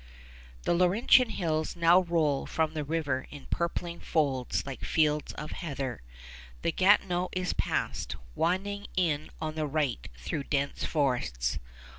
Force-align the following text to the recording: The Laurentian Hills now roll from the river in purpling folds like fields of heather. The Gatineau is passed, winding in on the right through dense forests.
The 0.63 0.73
Laurentian 0.73 1.29
Hills 1.29 1.75
now 1.75 1.99
roll 1.99 2.47
from 2.47 2.73
the 2.73 2.83
river 2.83 3.27
in 3.29 3.45
purpling 3.51 3.99
folds 3.99 4.65
like 4.65 4.83
fields 4.83 5.31
of 5.33 5.51
heather. 5.51 6.01
The 6.63 6.71
Gatineau 6.71 7.29
is 7.33 7.53
passed, 7.53 8.15
winding 8.33 8.87
in 8.97 9.29
on 9.39 9.53
the 9.53 9.67
right 9.67 10.09
through 10.17 10.45
dense 10.45 10.83
forests. 10.85 11.59